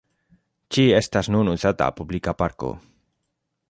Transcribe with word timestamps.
Ĝi 0.77 0.85
estas 1.01 1.29
nun 1.35 1.53
uzata 1.53 1.93
publika 2.01 2.37
parko. 2.43 2.75